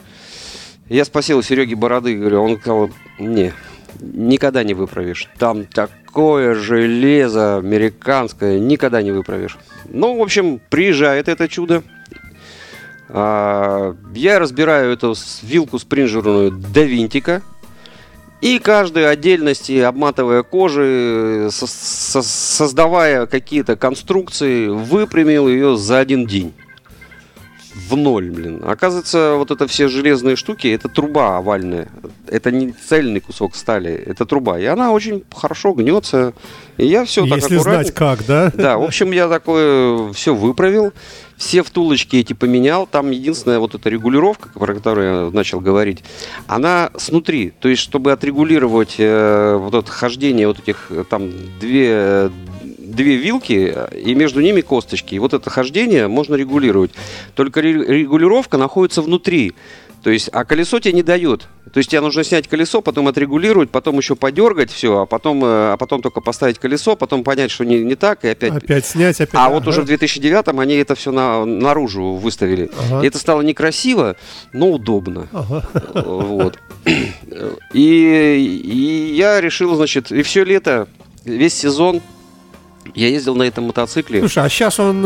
Я 0.91 1.07
спросил 1.07 1.39
у 1.39 1.43
Сереги 1.43 1.75
Бороды, 1.75 2.17
говорю, 2.17 2.43
он 2.43 2.59
сказал, 2.59 2.91
не, 3.19 3.55
никогда 4.01 4.63
не 4.63 4.75
выправишь. 4.75 5.31
Там 5.39 5.65
такое 5.65 6.55
железо 6.55 7.57
американское, 7.57 8.59
никогда 8.59 9.01
не 9.01 9.11
выправишь. 9.11 9.57
Ну, 9.89 10.19
в 10.19 10.21
общем, 10.21 10.61
приезжает 10.69 11.29
это 11.29 11.49
чудо. 11.49 11.83
А, 13.09 13.95
Я 14.15 14.39
разбираю 14.39 14.93
эту 14.93 15.15
вилку 15.43 15.79
спринжерную 15.79 16.51
до 16.51 16.83
винтика. 16.83 17.41
И 18.43 18.59
каждой 18.59 19.09
отдельности, 19.09 19.79
обматывая 19.79 20.43
кожи, 20.43 21.49
со- 21.51 21.67
со- 21.67 22.23
создавая 22.23 23.27
какие-то 23.27 23.77
конструкции, 23.77 24.67
выпрямил 24.67 25.49
ее 25.49 25.77
за 25.77 26.01
один 26.01 26.27
день. 26.27 26.53
В 27.89 27.97
ноль, 27.97 28.31
блин. 28.31 28.63
Оказывается, 28.67 29.35
вот 29.37 29.51
это 29.51 29.67
все 29.67 29.89
железные 29.89 30.37
штуки, 30.37 30.67
это 30.67 30.89
труба 30.89 31.39
овальная. 31.39 31.89
Это 32.29 32.51
не 32.51 32.73
цельный 32.73 33.21
кусок 33.21 33.55
стали, 33.57 33.91
это 33.93 34.27
труба. 34.27 34.59
И 34.59 34.65
она 34.67 34.93
очень 34.93 35.23
хорошо 35.35 35.73
гнется. 35.73 36.35
И 36.77 36.87
я 36.87 37.05
все 37.05 37.25
так 37.27 37.37
Если 37.39 37.57
аккуратненько- 37.57 37.63
знать 37.85 37.95
как, 37.95 38.27
да? 38.27 38.51
да, 38.55 38.77
в 38.77 38.83
общем, 38.83 39.13
я 39.13 39.29
такое 39.29 40.13
все 40.13 40.35
выправил, 40.35 40.93
все 41.43 41.65
втулочки 41.65 42.15
эти 42.15 42.35
поменял. 42.35 42.87
Там 42.87 43.11
единственная 43.11 43.59
вот 43.59 43.75
эта 43.75 43.91
регулировка, 43.91 44.51
про 44.51 44.75
которую 44.75 45.27
я 45.27 45.31
начал 45.33 45.59
говорить, 45.59 46.05
она 46.47 46.91
снутри. 46.97 47.51
То 47.59 47.69
есть, 47.69 47.83
чтобы 47.83 48.13
отрегулировать 48.13 48.95
э, 48.99 49.57
вот 49.57 49.75
это 49.75 49.91
хождение 49.91 50.47
вот 50.47 50.61
этих 50.61 50.87
э, 50.91 51.03
там 51.11 51.33
две, 51.59 52.31
две 52.79 53.17
вилки 53.17 53.73
э, 53.75 53.99
и 53.99 54.15
между 54.15 54.41
ними 54.41 54.61
косточки. 54.61 55.17
И 55.17 55.19
вот 55.19 55.35
это 55.35 55.51
хождение 55.51 56.07
можно 56.07 56.37
регулировать. 56.37 56.93
Только 57.35 57.61
ре- 57.61 57.87
регулировка 57.87 58.57
находится 58.57 59.03
внутри. 59.03 59.55
То 60.03 60.11
есть, 60.11 60.29
а 60.33 60.45
колесо 60.45 60.81
тебе 60.81 60.95
не 60.95 61.03
дает. 61.03 61.47
То 61.73 61.79
есть 61.79 61.91
тебе 61.91 62.01
нужно 62.01 62.25
снять 62.25 62.49
колесо, 62.49 62.83
потом 62.83 63.07
отрегулировать, 63.07 63.71
потом 63.71 63.99
еще 63.99 64.17
подергать 64.17 64.71
все, 64.71 65.03
а 65.03 65.07
потом, 65.07 65.45
э, 65.45 65.73
а 65.73 65.77
потом 65.77 66.03
только 66.03 66.21
поставить 66.21 66.59
колесо, 66.59 66.97
потом 66.97 67.23
понять, 67.23 67.53
что 67.53 67.65
не, 67.65 67.81
не 67.81 67.95
так, 67.95 68.25
и 68.25 68.29
опять. 68.29 68.53
Опять 68.53 68.85
снять, 68.85 69.21
опять. 69.21 69.35
А 69.35 69.49
вот 69.49 69.63
ага. 69.63 69.71
уже 69.71 69.83
в 69.83 69.85
2009-м 69.87 70.59
они 70.59 70.75
это 70.75 70.97
все 70.97 71.13
на, 71.13 71.45
наружу 71.45 72.15
выставили. 72.15 72.71
Ага. 72.77 73.05
И 73.05 73.07
это 73.07 73.19
стало 73.19 73.43
некрасиво, 73.43 74.17
но 74.53 74.73
удобно. 74.73 75.29
Ага. 75.33 75.69
Вот. 75.95 76.59
И, 77.73 78.63
и 78.65 79.15
я 79.15 79.41
решил, 79.41 79.77
значит, 79.77 80.11
и 80.11 80.23
все 80.23 80.43
лето, 80.43 80.89
весь 81.25 81.55
сезон 81.55 82.03
я 82.95 83.09
ездил 83.09 83.35
на 83.35 83.45
этом 83.45 83.65
мотоцикле. 83.65 84.21
Слушай, 84.21 84.45
а 84.45 84.49
сейчас 84.49 84.79
он... 84.81 85.03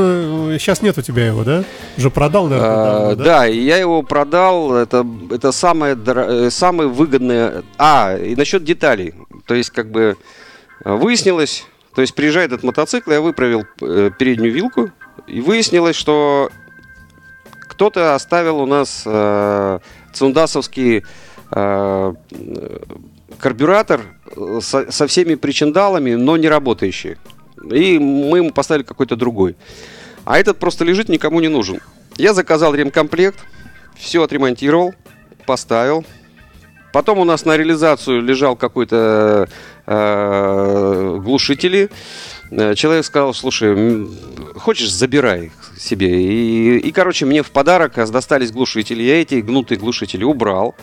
Сейчас 0.58 0.82
нет 0.82 0.96
у 0.98 1.02
тебя 1.02 1.26
его, 1.26 1.44
да? 1.44 1.64
Уже 1.96 2.10
продал, 2.10 2.48
наверное, 2.48 2.72
А, 2.72 3.08
давно, 3.10 3.24
да? 3.24 3.46
и 3.46 3.58
я 3.58 3.76
его 3.76 4.02
продал. 4.02 4.74
Это, 4.74 5.06
это 5.30 5.52
самое, 5.52 5.96
э, 6.06 6.50
самое 6.50 6.88
выгодное. 6.88 7.62
А, 7.78 8.16
и 8.16 8.34
насчет 8.34 8.64
деталей. 8.64 9.14
То 9.46 9.54
есть, 9.54 9.70
как 9.70 9.90
бы 9.90 10.16
э, 10.84 10.94
выяснилось, 10.96 11.64
то 11.94 12.00
есть 12.00 12.14
приезжает 12.14 12.52
этот 12.52 12.64
мотоцикл, 12.64 13.10
я 13.10 13.20
выправил 13.20 13.64
э, 13.80 14.10
переднюю 14.18 14.52
вилку, 14.52 14.90
и 15.26 15.40
выяснилось, 15.40 15.96
что 15.96 16.50
кто-то 17.68 18.14
оставил 18.14 18.58
у 18.58 18.66
нас 18.66 19.02
э, 19.06 19.78
цундасовский 20.12 20.98
э, 20.98 21.02
э, 21.50 22.78
карбюратор 23.38 24.00
э, 24.34 24.58
со, 24.62 24.90
со 24.90 25.06
всеми 25.06 25.34
причиндалами, 25.34 26.14
но 26.14 26.36
не 26.36 26.48
работающий. 26.48 27.16
И 27.72 27.98
мы 27.98 28.38
ему 28.38 28.52
поставили 28.52 28.84
какой-то 28.84 29.16
другой. 29.16 29.56
А 30.24 30.38
этот 30.38 30.58
просто 30.58 30.84
лежит, 30.84 31.08
никому 31.08 31.40
не 31.40 31.48
нужен. 31.48 31.80
Я 32.16 32.34
заказал 32.34 32.74
ремкомплект, 32.74 33.38
все 33.96 34.22
отремонтировал, 34.22 34.94
поставил. 35.46 36.04
Потом 36.92 37.18
у 37.18 37.24
нас 37.24 37.44
на 37.44 37.56
реализацию 37.56 38.22
лежал 38.22 38.56
какой-то 38.56 39.48
э, 39.86 41.18
глушители. 41.22 41.90
Э, 42.50 42.74
Человек 42.74 43.04
сказал, 43.04 43.34
слушай, 43.34 44.08
хочешь, 44.56 44.90
забирай 44.90 45.46
их 45.46 45.52
себе. 45.78 46.22
И, 46.22 46.78
и, 46.78 46.92
короче, 46.92 47.26
мне 47.26 47.42
в 47.42 47.50
подарок 47.50 47.98
э, 47.98 48.06
достались 48.06 48.50
глушители. 48.50 49.02
Я 49.02 49.20
эти 49.20 49.36
гнутые 49.36 49.78
глушители 49.78 50.24
убрал. 50.24 50.74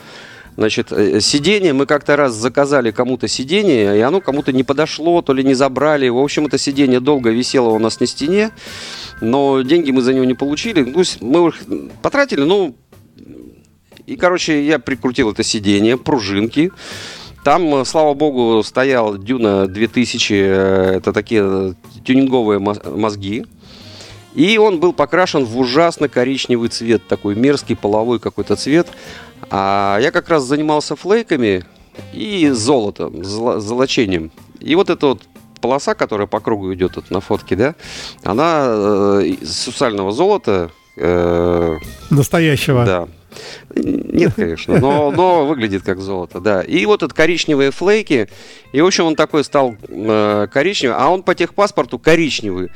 Значит, 0.56 0.92
э, 0.92 1.20
сиденье, 1.20 1.74
мы 1.74 1.86
как-то 1.86 2.16
раз 2.16 2.34
заказали 2.34 2.92
кому-то 2.92 3.28
сиденье, 3.28 3.98
и 3.98 4.02
оно 4.02 4.22
кому-то 4.22 4.52
не 4.52 4.64
подошло, 4.64 5.22
то 5.22 5.34
ли 5.34 5.44
не 5.44 5.56
забрали. 5.56 6.10
В 6.10 6.18
общем, 6.18 6.46
это 6.46 6.58
сиденье 6.58 7.00
долго 7.00 7.32
висело 7.32 7.70
у 7.70 7.80
нас 7.80 8.00
на 8.00 8.06
стене, 8.06 8.52
но 9.20 9.62
деньги 9.62 9.92
мы 9.92 10.02
за 10.02 10.14
него 10.14 10.26
не 10.26 10.36
получили. 10.36 10.84
Ну, 10.84 11.04
мы 11.22 11.48
их 11.48 11.56
потратили, 12.02 12.42
ну, 12.42 12.76
и, 14.06 14.16
короче, 14.16 14.64
я 14.66 14.80
прикрутил 14.80 15.32
это 15.32 15.44
сиденье, 15.44 15.98
пружинки. 15.98 16.72
Там, 17.44 17.76
э, 17.76 17.86
слава 17.86 18.14
богу, 18.14 18.62
стоял 18.64 19.18
Дюна 19.18 19.68
2000, 19.68 20.34
э, 20.34 20.98
это 20.98 21.14
такие 21.14 21.76
тюнинговые 22.06 22.60
мо- 22.60 22.82
мозги. 22.86 23.46
И 24.36 24.58
он 24.58 24.80
был 24.80 24.94
покрашен 24.94 25.46
в 25.46 25.58
ужасно 25.60 26.10
коричневый 26.10 26.70
цвет, 26.70 27.08
такой 27.08 27.36
мерзкий 27.36 27.76
половой 27.76 28.20
какой-то 28.20 28.56
цвет. 28.56 28.88
А 29.56 30.00
я 30.02 30.10
как 30.10 30.30
раз 30.30 30.44
занимался 30.46 30.96
флейками 30.96 31.64
и 32.12 32.50
золотом, 32.50 33.22
золо- 33.22 33.60
золочением. 33.60 34.32
И 34.60 34.74
вот 34.74 34.90
эта 34.90 35.06
вот 35.06 35.22
полоса, 35.62 35.94
которая 35.94 36.26
по 36.26 36.40
кругу 36.40 36.74
идет 36.74 36.96
вот 36.96 37.12
на 37.12 37.20
фотке, 37.22 37.56
да, 37.56 37.76
она 38.24 38.64
э, 38.68 39.26
из 39.42 39.56
сусального 39.62 40.12
золота, 40.12 40.72
э, 40.98 41.78
Настоящего. 42.10 42.84
да. 42.84 43.08
Нет, 43.76 44.34
конечно, 44.36 44.80
но, 44.80 45.12
но 45.12 45.46
выглядит 45.46 45.84
как 45.84 46.00
золото, 46.00 46.40
да. 46.40 46.62
И 46.62 46.86
вот 46.86 47.04
это 47.04 47.14
коричневые 47.14 47.72
флейки, 47.72 48.30
и, 48.72 48.82
в 48.82 48.86
общем, 48.86 49.06
он 49.06 49.16
такой 49.16 49.44
стал 49.44 49.76
э, 49.88 50.48
коричневый, 50.52 50.96
а 50.98 51.10
он 51.10 51.24
по 51.24 51.34
техпаспорту 51.36 51.98
коричневый. 52.00 52.70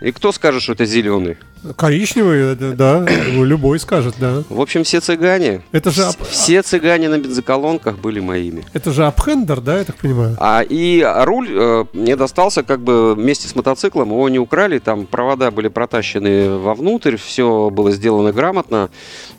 И 0.00 0.12
кто 0.12 0.32
скажет, 0.32 0.62
что 0.62 0.72
это 0.72 0.84
зеленый? 0.84 1.36
Коричневый, 1.76 2.54
да, 2.74 3.06
любой 3.08 3.78
скажет, 3.78 4.16
да. 4.20 4.42
В 4.50 4.60
общем, 4.60 4.84
все 4.84 5.00
цыгане. 5.00 5.62
Это 5.72 5.90
же, 5.90 6.02
ап- 6.02 6.28
Все 6.28 6.60
цыгане 6.60 7.08
на 7.08 7.18
бензоколонках 7.18 7.96
были 7.98 8.20
моими. 8.20 8.64
это 8.74 8.90
же 8.92 9.06
апхендер, 9.06 9.60
да, 9.62 9.78
я 9.78 9.84
так 9.84 9.96
понимаю? 9.96 10.36
А 10.40 10.62
и 10.68 11.02
руль 11.24 11.48
э, 11.50 11.84
мне 11.94 12.16
достался 12.16 12.62
как 12.64 12.80
бы 12.80 13.14
вместе 13.14 13.48
с 13.48 13.54
мотоциклом, 13.54 14.10
его 14.10 14.28
не 14.28 14.38
украли, 14.38 14.78
там 14.78 15.06
провода 15.06 15.50
были 15.50 15.68
протащены 15.68 16.58
вовнутрь, 16.58 17.16
все 17.16 17.70
было 17.70 17.92
сделано 17.92 18.32
грамотно, 18.32 18.90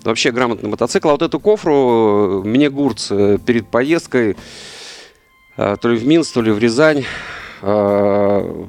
вообще 0.03 0.31
грамотный 0.31 0.69
мотоцикл. 0.69 1.04
А 1.09 1.11
вот 1.11 1.21
эту 1.21 1.39
кофру 1.39 2.41
э, 2.43 2.47
мне 2.47 2.69
Гурц 2.69 3.11
э, 3.11 3.37
перед 3.45 3.67
поездкой 3.67 4.35
э, 5.55 5.77
то 5.79 5.89
ли 5.89 5.97
в 5.97 6.05
Минск, 6.05 6.33
то 6.33 6.41
ли 6.41 6.51
в 6.51 6.59
Рязань 6.59 7.05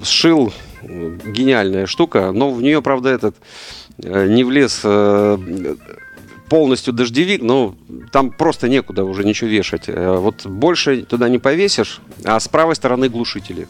сшил 0.02 0.52
гениальная 0.82 1.86
штука, 1.86 2.30
но 2.32 2.50
в 2.50 2.62
нее, 2.62 2.80
правда, 2.80 3.10
этот 3.10 3.36
не 3.98 4.44
влез 4.44 4.86
полностью 6.48 6.94
дождевик, 6.94 7.42
ну, 7.42 7.74
там 8.12 8.30
просто 8.30 8.68
некуда 8.68 9.04
уже 9.04 9.24
ничего 9.24 9.50
вешать. 9.50 9.88
Вот 9.88 10.46
больше 10.46 11.02
туда 11.02 11.28
не 11.28 11.38
повесишь, 11.38 12.00
а 12.24 12.40
с 12.40 12.48
правой 12.48 12.76
стороны 12.76 13.10
глушители. 13.10 13.68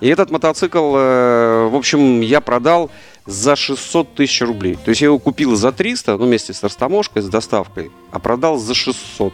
И 0.00 0.08
этот 0.08 0.30
мотоцикл, 0.30 0.92
в 0.92 1.76
общем, 1.76 2.22
я 2.22 2.40
продал 2.40 2.90
за 3.28 3.54
600 3.56 4.14
тысяч 4.14 4.40
рублей. 4.42 4.74
То 4.84 4.88
есть 4.90 5.00
я 5.02 5.06
его 5.08 5.18
купил 5.18 5.54
за 5.54 5.70
300, 5.70 6.16
ну, 6.16 6.24
вместе 6.26 6.52
с 6.54 6.62
растаможкой, 6.62 7.22
с 7.22 7.28
доставкой, 7.28 7.90
а 8.10 8.18
продал 8.18 8.58
за 8.58 8.74
600. 8.74 9.32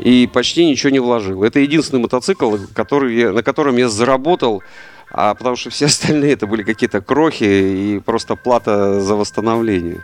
И 0.00 0.28
почти 0.32 0.66
ничего 0.66 0.90
не 0.90 0.98
вложил. 0.98 1.44
Это 1.44 1.60
единственный 1.60 2.00
мотоцикл, 2.00 2.56
который 2.74 3.14
я- 3.16 3.32
на 3.32 3.42
котором 3.42 3.76
я 3.76 3.88
заработал, 3.88 4.62
а 5.10 5.34
потому 5.34 5.54
что 5.56 5.70
все 5.70 5.86
остальные 5.92 6.32
это 6.32 6.46
были 6.46 6.62
какие-то 6.64 7.00
крохи 7.00 7.44
и 7.44 8.00
просто 8.04 8.34
плата 8.34 9.00
за 9.00 9.14
восстановление. 9.14 10.02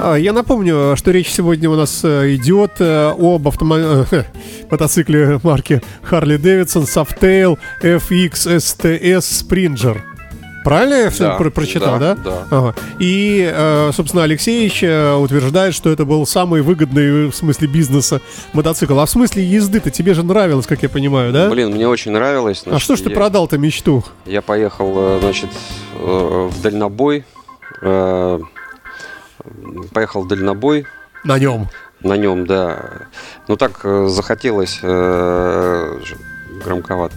А, 0.00 0.14
Я 0.16 0.32
напомню, 0.32 0.94
что 0.96 1.10
речь 1.10 1.30
сегодня 1.30 1.68
у 1.70 1.74
нас 1.76 2.04
э, 2.04 2.34
идет 2.36 2.72
э, 2.80 3.10
об 3.10 3.46
автомо- 3.48 4.06
э, 4.12 4.24
мотоцикле 4.70 5.40
марки 5.42 5.80
Harley 6.08 6.38
Davidson 6.38 6.84
Softail 6.84 7.58
FX 7.82 8.46
STS 8.58 9.18
Springer. 9.18 10.00
Правильно 10.64 10.94
я 10.94 11.10
все 11.10 11.24
Да, 11.24 11.34
прочитал, 11.50 11.98
да? 11.98 12.14
да, 12.14 12.22
да. 12.24 12.46
Ага. 12.50 12.74
И, 12.98 13.48
э, 13.54 13.90
собственно, 13.94 14.22
Алексеевич 14.24 14.82
э, 14.82 15.14
утверждает, 15.14 15.74
что 15.74 15.90
это 15.90 16.04
был 16.06 16.26
самый 16.26 16.62
выгодный 16.62 17.28
в 17.28 17.34
смысле 17.34 17.68
бизнеса 17.68 18.20
мотоцикл. 18.54 18.98
А 18.98 19.04
в 19.04 19.10
смысле 19.10 19.44
езды-то 19.44 19.90
тебе 19.90 20.14
же 20.14 20.22
нравилось, 20.22 20.66
как 20.66 20.82
я 20.82 20.88
понимаю, 20.88 21.32
да? 21.32 21.50
Блин, 21.50 21.70
мне 21.72 21.86
очень 21.86 22.12
нравилось. 22.12 22.62
а 22.64 22.70
значит, 22.70 22.84
что 22.84 22.96
ж 22.96 23.00
ты 23.02 23.10
я- 23.10 23.14
продал-то 23.14 23.58
мечту? 23.58 24.02
Я 24.24 24.40
поехал, 24.42 24.92
э, 24.96 25.18
значит, 25.20 25.50
э, 25.96 26.48
в 26.50 26.62
дальнобой. 26.62 27.24
э, 27.82 28.38
Поехал 29.92 30.22
в 30.24 30.28
дальнобой 30.28 30.86
На 31.24 31.38
нем. 31.38 31.68
на 32.00 32.14
нем, 32.16 32.46
да. 32.46 33.02
Ну 33.48 33.56
так 33.56 33.80
э, 33.84 34.06
захотелось 34.08 34.80
э, 34.82 35.98
громковато. 36.64 37.14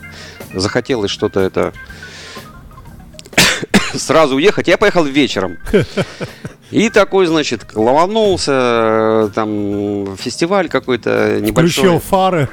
Захотелось 0.54 1.12
что-то 1.12 1.40
это 1.40 1.72
сразу 3.98 4.36
уехать. 4.36 4.68
Я 4.68 4.78
поехал 4.78 5.04
вечером. 5.04 5.58
И 6.72 6.90
такой, 6.90 7.28
значит, 7.28 7.66
ломанулся, 7.76 8.52
э, 8.52 9.30
там 9.34 10.18
фестиваль 10.18 10.68
какой-то 10.68 11.40
небольшой. 11.40 11.84
Включил 11.84 12.00
фары. 12.00 12.50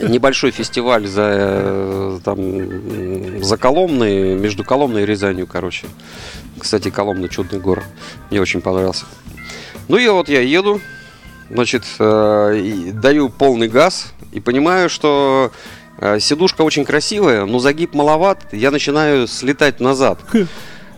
Небольшой 0.00 0.52
фестиваль 0.52 1.06
за, 1.06 1.28
э, 1.34 2.18
там, 2.24 3.42
за 3.42 3.56
Коломной, 3.56 4.36
между 4.36 4.64
Коломной 4.64 5.02
и 5.02 5.06
Рязанью, 5.06 5.46
короче. 5.46 5.86
Кстати, 6.58 6.88
Коломна 6.90 7.28
чудный 7.28 7.58
город. 7.58 7.84
Мне 8.30 8.40
очень 8.40 8.60
понравился. 8.60 9.04
Ну 9.88 9.96
и 9.96 10.08
вот 10.08 10.28
я 10.28 10.40
еду, 10.40 10.80
значит, 11.50 11.84
э, 11.98 12.92
даю 12.94 13.28
полный 13.28 13.68
газ 13.68 14.12
и 14.32 14.40
понимаю, 14.40 14.88
что 14.88 15.50
э, 15.98 16.20
сидушка 16.20 16.62
очень 16.62 16.84
красивая, 16.84 17.44
но 17.44 17.58
загиб 17.58 17.92
маловат, 17.92 18.46
я 18.52 18.70
начинаю 18.70 19.26
слетать 19.26 19.80
назад. 19.80 20.20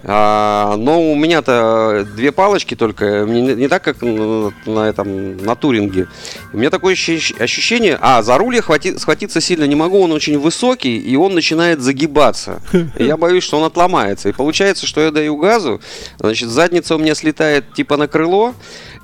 А, 0.07 0.77
но 0.77 1.01
у 1.01 1.15
меня-то 1.15 2.07
две 2.15 2.31
палочки 2.31 2.75
только, 2.75 3.25
не, 3.27 3.41
не 3.41 3.69
так, 3.69 3.83
как 3.83 4.03
на, 4.03 4.53
на 4.67 4.89
этом, 4.89 5.39
на 5.39 5.57
туринге. 5.57 6.09
У 6.53 6.59
меня 6.59 6.69
такое 6.71 6.95
ощущ- 6.95 7.41
ощущение, 7.43 7.99
а, 8.01 8.23
за 8.23 8.37
руль 8.37 8.57
я 8.57 8.63
хвати, 8.63 8.99
схватиться 8.99 9.41
сильно 9.41 9.65
не 9.65 9.75
могу, 9.75 10.01
он 10.01 10.13
очень 10.13 10.39
высокий, 10.39 10.99
и 10.99 11.17
он 11.17 11.35
начинает 11.35 11.81
загибаться. 11.81 12.61
Я 12.99 13.17
боюсь, 13.17 13.45
что 13.45 13.59
он 13.59 13.65
отломается. 13.65 14.29
И 14.29 14.33
получается, 14.33 14.87
что 14.87 15.01
я 15.01 15.11
даю 15.11 15.37
газу, 15.37 15.81
значит, 16.19 16.51
задница 16.51 16.97
у 16.97 16.99
меня 16.99 17.15
слетает 17.15 17.73
типа 17.73 17.97
на 17.97 18.07
крыло, 18.07 18.55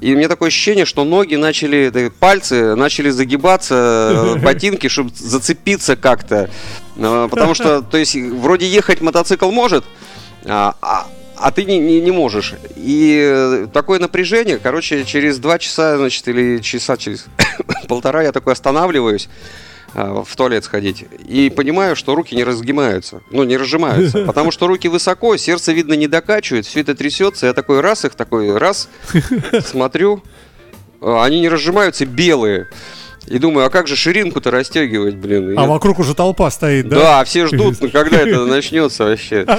и 0.01 0.15
у 0.15 0.17
меня 0.19 0.29
такое 0.29 0.49
ощущение, 0.49 0.85
что 0.85 1.05
ноги 1.05 1.37
начали, 1.37 2.11
пальцы 2.19 2.75
начали 2.75 3.11
загибаться, 3.11 4.35
э, 4.37 4.39
ботинки, 4.43 4.89
чтобы 4.89 5.11
зацепиться 5.15 5.97
как-то. 5.97 6.51
Э, 6.97 7.29
Потому 7.31 7.55
что, 7.55 7.83
то 7.83 7.97
есть, 7.97 8.15
вроде 8.17 8.67
ехать 8.67 9.01
мотоцикл 9.01 9.51
может, 9.51 9.85
а, 10.47 10.75
а- 10.81 11.07
а 11.37 11.51
ты 11.53 11.65
не, 11.65 11.79
не, 11.79 12.01
не 12.01 12.11
можешь. 12.11 12.55
И 12.77 13.19
э, 13.19 13.67
такое 13.73 13.99
напряжение, 13.99 14.59
короче, 14.59 15.05
через 15.05 15.39
два 15.39 15.59
часа, 15.59 15.97
значит, 15.97 16.29
или 16.29 16.59
часа 16.59 16.99
через 16.99 17.27
полтора 17.89 18.23
я 18.23 18.33
такой 18.33 18.53
останавливаюсь 18.53 19.29
а, 19.95 20.23
в 20.23 20.37
туалет 20.37 20.65
сходить. 20.65 21.07
И 21.27 21.51
понимаю, 21.51 21.97
что 21.97 22.15
руки 22.15 22.35
не 22.37 22.45
разгибаются, 22.45 23.23
ну, 23.31 23.45
не 23.45 23.57
разжимаются, 23.57 24.25
потому 24.27 24.51
что 24.51 24.67
руки 24.67 24.89
высоко, 24.89 25.37
сердце, 25.39 25.73
видно, 25.73 25.95
не 25.95 26.09
докачивает, 26.09 26.67
все 26.67 26.81
это 26.81 26.95
трясется, 26.95 27.47
я 27.47 27.55
такой 27.55 27.81
раз 27.81 28.05
их, 28.05 28.15
такой 28.15 28.57
раз, 28.59 28.91
смотрю, 29.65 30.23
а, 31.01 31.25
они 31.25 31.41
не 31.41 31.49
разжимаются, 31.49 32.05
белые. 32.05 32.69
И 33.31 33.39
думаю, 33.39 33.67
а 33.67 33.71
как 33.71 33.87
же 33.87 33.95
ширинку-то 33.95 34.51
расстегивать, 34.51 35.15
блин? 35.15 35.57
А 35.57 35.65
вокруг 35.67 36.01
уже 36.01 36.17
толпа 36.17 36.51
стоит, 36.51 36.89
да? 36.89 36.97
да, 36.97 37.25
все 37.25 37.47
ждут, 37.47 37.77
ну, 37.81 37.89
когда 37.89 38.19
это 38.19 38.45
начнется 38.45 39.05
вообще. 39.05 39.47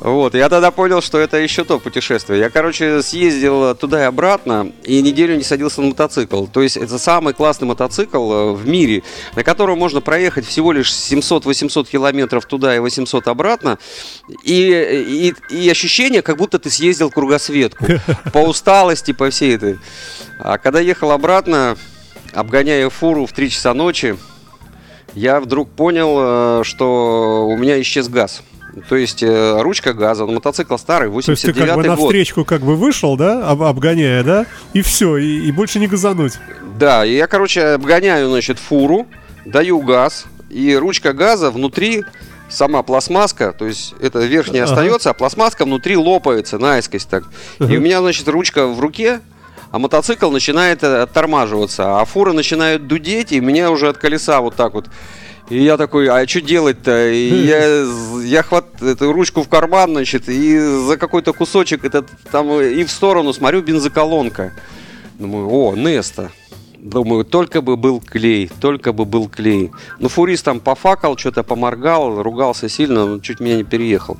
Вот, 0.00 0.34
я 0.34 0.48
тогда 0.48 0.70
понял, 0.70 1.02
что 1.02 1.18
это 1.18 1.36
еще 1.36 1.64
то 1.64 1.78
путешествие. 1.78 2.40
Я, 2.40 2.50
короче, 2.50 3.02
съездил 3.02 3.74
туда 3.74 4.02
и 4.02 4.04
обратно, 4.06 4.72
и 4.84 5.02
неделю 5.02 5.36
не 5.36 5.42
садился 5.42 5.80
на 5.80 5.88
мотоцикл. 5.88 6.46
То 6.46 6.62
есть 6.62 6.76
это 6.76 6.98
самый 6.98 7.34
классный 7.34 7.66
мотоцикл 7.66 8.32
э, 8.32 8.52
в 8.52 8.66
мире, 8.66 9.02
на 9.36 9.44
котором 9.44 9.78
можно 9.78 10.00
проехать 10.00 10.46
всего 10.46 10.72
лишь 10.72 10.90
700-800 10.90 11.88
километров 11.88 12.46
туда 12.46 12.74
и 12.74 12.78
800 12.78 13.28
обратно. 13.28 13.78
И, 14.44 15.34
и, 15.50 15.54
и 15.54 15.68
ощущение, 15.68 16.22
как 16.22 16.36
будто 16.36 16.58
ты 16.58 16.70
съездил 16.70 17.10
кругосветку. 17.10 17.84
По 18.32 18.38
усталости, 18.38 19.12
по 19.12 19.30
всей 19.30 19.56
этой. 19.56 19.78
А 20.38 20.58
когда 20.58 20.80
ехал 20.80 21.10
обратно, 21.10 21.76
обгоняя 22.32 22.88
фуру 22.90 23.26
в 23.26 23.32
3 23.32 23.50
часа 23.50 23.74
ночи, 23.74 24.16
я 25.14 25.40
вдруг 25.40 25.70
понял, 25.70 26.60
э, 26.60 26.64
что 26.64 27.46
у 27.48 27.56
меня 27.56 27.80
исчез 27.80 28.08
газ. 28.08 28.42
То 28.88 28.96
есть 28.96 29.22
э, 29.22 29.60
ручка 29.62 29.92
газа, 29.94 30.24
ну, 30.26 30.32
мотоцикл 30.32 30.76
старый, 30.76 31.10
То 31.22 31.30
есть 31.32 31.42
ты 31.42 31.52
как 31.52 31.56
бы 31.56 31.66
89 31.66 31.86
на 31.86 31.96
год. 31.96 32.04
встречку 32.06 32.44
как 32.44 32.60
бы 32.62 32.76
вышел, 32.76 33.16
да, 33.16 33.48
об- 33.48 33.62
обгоняя, 33.62 34.22
да, 34.22 34.46
и 34.72 34.82
все, 34.82 35.16
и, 35.16 35.46
и 35.48 35.52
больше 35.52 35.78
не 35.80 35.86
газануть. 35.88 36.34
Да, 36.78 37.04
и 37.04 37.14
я, 37.16 37.26
короче, 37.26 37.62
обгоняю, 37.64 38.28
значит, 38.28 38.58
фуру, 38.58 39.06
даю 39.44 39.80
газ, 39.80 40.26
и 40.50 40.76
ручка 40.76 41.12
газа 41.12 41.50
внутри 41.50 42.04
сама 42.48 42.82
пластмасска, 42.82 43.52
то 43.52 43.66
есть 43.66 43.94
это 44.00 44.20
верхняя 44.20 44.64
Ага. 44.64 44.72
остается, 44.74 45.10
а 45.10 45.14
пластмасска 45.14 45.64
внутри 45.64 45.96
лопается 45.96 46.58
наискось 46.58 47.04
так. 47.04 47.24
И 47.58 47.76
у 47.76 47.80
меня, 47.80 48.00
значит, 48.00 48.28
ручка 48.28 48.66
в 48.66 48.78
руке, 48.80 49.20
а 49.70 49.78
мотоцикл 49.78 50.30
начинает 50.30 50.82
э, 50.82 51.02
оттормаживаться, 51.02 52.00
а 52.00 52.04
фура 52.04 52.32
начинает 52.32 52.86
дудеть, 52.86 53.32
и 53.32 53.40
меня 53.40 53.70
уже 53.70 53.88
от 53.88 53.98
колеса 53.98 54.40
вот 54.40 54.56
так 54.56 54.74
вот. 54.74 54.86
И 55.50 55.62
я 55.62 55.76
такой, 55.78 56.08
а 56.08 56.26
что 56.28 56.42
делать-то? 56.42 57.10
И 57.10 57.46
я, 57.46 57.86
я 58.22 58.42
хват 58.42 58.82
эту 58.82 59.12
ручку 59.12 59.42
в 59.42 59.48
карман, 59.48 59.90
значит, 59.90 60.28
и 60.28 60.58
за 60.58 60.98
какой-то 60.98 61.32
кусочек 61.32 61.84
этот 61.84 62.08
там 62.30 62.60
и 62.60 62.84
в 62.84 62.90
сторону 62.90 63.32
смотрю 63.32 63.62
бензоколонка. 63.62 64.52
Думаю, 65.18 65.48
о, 65.50 65.74
Неста. 65.74 66.30
Думаю, 66.78 67.24
только 67.24 67.60
бы 67.60 67.76
был 67.76 68.00
клей, 68.00 68.50
только 68.60 68.92
бы 68.92 69.04
был 69.04 69.28
клей. 69.28 69.72
Ну, 69.98 70.08
фурист 70.08 70.44
там 70.44 70.60
пофакал, 70.60 71.18
что-то 71.18 71.42
поморгал, 71.42 72.22
ругался 72.22 72.68
сильно, 72.68 73.04
но 73.04 73.18
чуть 73.18 73.40
меня 73.40 73.56
не 73.56 73.64
переехал. 73.64 74.16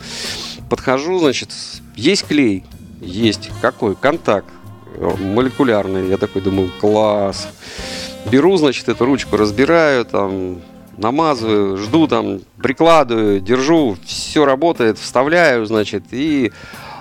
Подхожу, 0.69 1.21
значит, 1.21 1.51
есть 1.95 2.27
клей? 2.27 2.65
Есть. 3.01 3.51
Какой? 3.61 3.95
Контакт. 3.95 4.49
Молекулярный. 4.97 6.09
Я 6.09 6.17
такой 6.17 6.43
думаю, 6.43 6.71
класс. 6.81 7.49
Беру, 8.31 8.57
значит, 8.57 8.89
эту 8.89 9.05
ручку, 9.05 9.37
разбираю, 9.37 10.05
там, 10.05 10.61
намазываю, 10.97 11.77
жду 11.77 12.07
там, 12.07 12.41
прикладываю, 12.63 13.41
держу, 13.41 13.97
все 14.05 14.45
работает, 14.45 14.99
вставляю, 14.99 15.65
значит, 15.67 16.05
и 16.11 16.53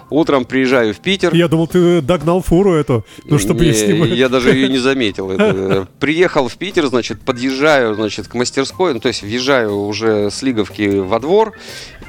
утром 0.10 0.46
приезжаю 0.46 0.94
в 0.94 1.00
Питер. 1.00 1.34
Я 1.34 1.48
думал, 1.48 1.68
ты 1.68 2.02
догнал 2.02 2.42
фуру 2.42 2.74
эту, 2.74 3.06
ну, 3.26 3.38
чтобы 3.40 3.66
Не, 3.66 3.74
снимать. 3.74 4.12
Я 4.12 4.30
даже 4.30 4.52
ее 4.52 4.70
не 4.70 4.78
заметил. 4.78 5.32
Это, 5.32 5.88
Приехал 6.00 6.48
в 6.48 6.56
Питер, 6.56 6.88
значит, 6.88 7.22
подъезжаю, 7.22 7.96
значит, 7.96 8.28
к 8.28 8.34
мастерской, 8.36 8.94
ну, 8.94 9.00
то 9.00 9.08
есть 9.08 9.24
въезжаю 9.24 9.76
уже 9.76 10.30
с 10.32 10.42
Лиговки 10.42 11.00
во 11.00 11.20
двор, 11.20 11.54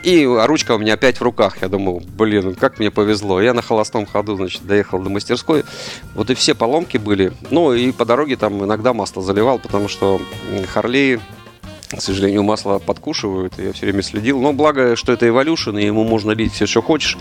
и 0.03 0.25
ручка 0.27 0.73
у 0.73 0.79
меня 0.79 0.95
опять 0.95 1.19
в 1.19 1.23
руках. 1.23 1.63
Я 1.63 1.69
думал, 1.69 2.03
блин, 2.17 2.45
ну 2.45 2.55
как 2.55 2.79
мне 2.79 2.91
повезло. 2.91 3.41
Я 3.41 3.55
на 3.55 3.63
холостом 3.63 4.07
ходу, 4.07 4.37
значит, 4.37 4.67
доехал 4.67 4.99
до 4.99 5.11
мастерской. 5.11 5.65
Вот 6.15 6.31
и 6.31 6.35
все 6.35 6.55
поломки 6.55 6.97
были. 6.97 7.33
Ну, 7.51 7.73
и 7.73 7.93
по 7.93 8.05
дороге 8.05 8.37
там 8.37 8.65
иногда 8.65 8.93
масло 8.93 9.23
заливал, 9.23 9.59
потому 9.59 9.89
что 9.89 10.21
Харлей 10.73 11.21
к 11.91 12.03
сожалению, 12.03 12.43
масло 12.43 12.79
подкушивают, 12.79 13.55
я 13.59 13.73
все 13.73 13.87
время 13.87 14.03
следил. 14.03 14.41
Но 14.41 14.53
благо, 14.53 14.95
что 14.95 15.13
это 15.13 15.27
Evolution, 15.27 15.81
и 15.81 15.87
ему 15.87 16.05
можно 16.05 16.33
лить 16.33 16.53
все, 16.53 16.67
что 16.67 16.83
хочешь. 16.83 17.17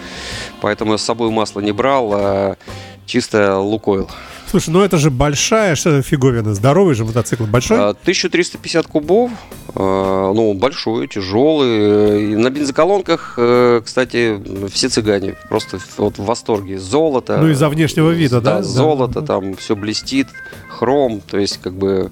Поэтому 0.59 0.91
я 0.91 0.97
с 0.97 1.03
собой 1.03 1.31
масло 1.31 1.61
не 1.61 1.71
брал, 1.71 2.11
а 2.13 2.57
чисто 3.05 3.59
лукойл. 3.59 4.09
Слушай, 4.49 4.69
ну 4.69 4.81
это 4.81 4.97
же 4.97 5.11
большая 5.11 5.75
что 5.75 6.01
фиговина, 6.01 6.53
здоровый 6.53 6.95
же 6.95 7.03
мотоцикл, 7.03 7.43
большой? 7.45 7.77
А, 7.77 7.89
1350 7.89 8.87
кубов, 8.87 9.31
а, 9.75 10.31
ну, 10.33 10.53
большой, 10.53 11.07
тяжелый. 11.07 12.35
На 12.37 12.49
бензоколонках, 12.49 13.33
э, 13.37 13.81
кстати, 13.83 14.41
все 14.69 14.87
цыгане 14.87 15.35
просто 15.49 15.79
вот 15.97 16.17
в 16.17 16.23
восторге. 16.23 16.79
Золото. 16.79 17.37
Ну, 17.37 17.49
из-за 17.49 17.67
внешнего 17.67 18.11
вида, 18.11 18.39
да? 18.39 18.57
Да. 18.57 18.63
золото, 18.63 19.21
там 19.21 19.55
все 19.57 19.75
блестит, 19.75 20.27
хром, 20.69 21.21
то 21.21 21.37
есть 21.37 21.59
как 21.61 21.73
бы 21.73 22.09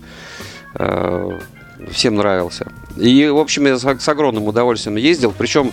э, 0.74 1.40
всем 1.92 2.16
нравился. 2.16 2.72
И, 2.98 3.28
в 3.28 3.38
общем, 3.38 3.66
я 3.68 3.78
с, 3.78 4.10
огромным 4.10 4.44
удовольствием 4.44 4.96
ездил. 4.98 5.34
Причем, 5.38 5.72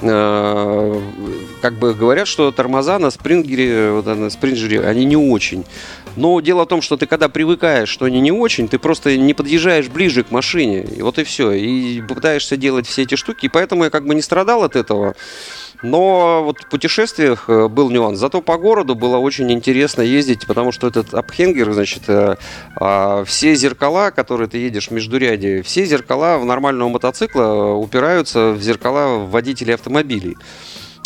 как 0.00 1.78
бы 1.78 1.94
говорят, 1.94 2.26
что 2.26 2.50
тормоза 2.52 2.98
на 2.98 3.10
спрингере, 3.10 3.92
вот, 3.92 4.06
на 4.06 4.30
спринджере, 4.30 4.80
они 4.80 5.04
не 5.04 5.16
очень. 5.16 5.64
Но 6.16 6.40
дело 6.40 6.64
в 6.64 6.68
том, 6.68 6.82
что 6.82 6.96
ты 6.96 7.06
когда 7.06 7.28
привыкаешь, 7.28 7.88
что 7.88 8.04
они 8.04 8.20
не 8.20 8.32
очень, 8.32 8.68
ты 8.68 8.78
просто 8.78 9.16
не 9.16 9.34
подъезжаешь 9.34 9.88
ближе 9.88 10.24
к 10.24 10.30
машине. 10.30 10.82
И 10.82 11.02
вот 11.02 11.18
и 11.18 11.24
все. 11.24 11.52
И 11.52 12.00
пытаешься 12.02 12.56
делать 12.56 12.86
все 12.86 13.02
эти 13.02 13.14
штуки. 13.14 13.46
И 13.46 13.48
поэтому 13.48 13.84
я 13.84 13.90
как 13.90 14.06
бы 14.06 14.14
не 14.14 14.22
страдал 14.22 14.64
от 14.64 14.76
этого. 14.76 15.14
Но 15.82 16.42
вот 16.44 16.58
в 16.60 16.68
путешествиях 16.68 17.48
э, 17.48 17.68
был 17.68 17.90
нюанс. 17.90 18.18
Зато 18.18 18.42
по 18.42 18.58
городу 18.58 18.94
было 18.94 19.16
очень 19.16 19.50
интересно 19.50 20.02
ездить, 20.02 20.46
потому 20.46 20.72
что 20.72 20.86
этот 20.86 21.14
апхенгер, 21.14 21.72
значит, 21.72 22.02
э, 22.08 22.36
а, 22.76 23.24
все 23.24 23.54
зеркала, 23.54 24.10
которые 24.10 24.48
ты 24.48 24.58
едешь 24.58 24.88
в 24.88 24.90
междуряде, 24.90 25.62
все 25.62 25.86
зеркала 25.86 26.38
в 26.38 26.44
нормального 26.44 26.90
мотоцикла 26.90 27.72
упираются 27.74 28.50
в 28.50 28.60
зеркала 28.60 29.24
водителей 29.24 29.74
автомобилей. 29.74 30.36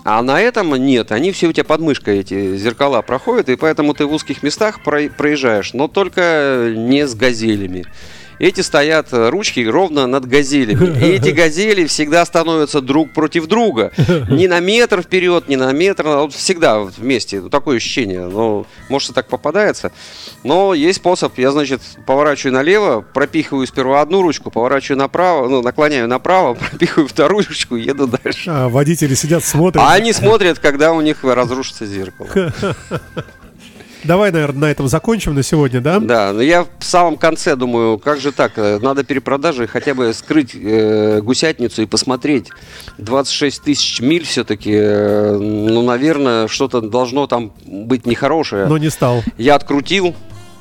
А 0.05 0.23
на 0.23 0.39
этом 0.39 0.75
нет, 0.77 1.13
они 1.13 1.33
все 1.33 1.49
у 1.49 1.53
тебя 1.53 1.65
под 1.65 1.81
мышкой 1.81 2.19
эти 2.19 2.59
зеркала 2.59 3.01
проходят, 3.01 3.49
и 3.49 3.57
поэтому 3.57 3.95
ты 3.95 4.05
в 4.05 4.13
узких 4.13 4.43
местах 4.43 4.83
про- 4.85 5.09
проезжаешь, 5.09 5.73
но 5.73 5.89
только 5.89 6.75
не 6.77 7.07
с 7.07 7.15
газелями. 7.15 7.87
Эти 8.39 8.61
стоят 8.61 9.13
э, 9.13 9.29
ручки 9.29 9.61
ровно 9.61 10.07
над 10.07 10.27
газелями. 10.27 10.99
И 10.99 11.11
эти 11.11 11.29
газели 11.35 11.87
всегда 11.87 12.25
становятся 12.25 12.81
друг 12.81 13.13
против 13.13 13.47
друга. 13.47 13.93
Не 14.29 14.49
на 14.49 14.61
метр 14.61 15.03
вперед, 15.03 15.49
не 15.49 15.57
на 15.57 15.73
метр, 15.73 16.07
вот 16.07 16.35
всегда 16.35 16.81
вместе. 16.81 17.41
Такое 17.43 17.77
ощущение. 17.77 18.27
Ну, 18.27 18.67
может, 18.89 19.11
и 19.11 19.13
так 19.15 19.29
попадается. 19.29 19.93
Но 20.43 20.75
есть 20.75 20.99
способ. 20.99 21.37
Я, 21.39 21.51
значит, 21.51 21.81
поворачиваю 22.07 22.55
налево, 22.55 23.01
пропихиваю 23.01 23.67
сперва 23.67 24.01
одну 24.01 24.23
ручку, 24.23 24.51
поворачиваю 24.51 24.99
направо, 24.99 25.49
ну, 25.49 25.63
наклоняю 25.63 26.09
направо, 26.09 26.55
пропихиваю 26.71 27.09
вторую 27.09 27.45
ручку 27.47 27.77
и 27.77 27.83
еду 27.83 28.07
дальше. 28.07 28.51
А, 28.51 28.69
водители 28.69 29.15
сидят, 29.15 29.45
смотрят. 29.45 29.83
А 29.83 29.93
они 29.93 30.13
смотрят, 30.13 30.59
когда 30.59 30.93
у 30.93 31.01
них 31.01 31.23
разрушится 31.23 31.87
зеркало. 31.87 32.29
Давай, 34.05 34.31
наверное, 34.31 34.61
на 34.61 34.71
этом 34.71 34.87
закончим 34.87 35.35
на 35.35 35.43
сегодня, 35.43 35.81
да? 35.81 35.99
Да, 35.99 36.33
но 36.33 36.43
я 36.43 36.67
в 36.79 36.85
самом 36.85 37.17
конце 37.17 37.57
думаю, 37.57 37.99
как 37.99 38.21
же 38.21 38.33
так, 38.33 38.53
э, 38.57 38.79
надо 38.81 39.03
перепродажи 39.03 39.67
хотя 39.67 39.95
бы 39.95 40.13
скрыть 40.13 40.55
э, 40.55 41.21
гусятницу 41.23 41.83
и 41.83 41.87
посмотреть. 41.87 42.51
26 42.99 43.63
тысяч 43.63 44.01
миль 44.01 44.25
все-таки, 44.25 44.73
э, 44.75 45.37
ну, 45.39 45.83
наверное, 45.83 46.49
что-то 46.49 46.83
должно 46.83 47.27
там 47.27 47.53
быть 47.65 48.05
нехорошее. 48.05 48.67
Но 48.67 48.77
не 48.77 48.91
стал. 48.91 49.23
Я 49.39 49.55
открутил, 49.55 50.15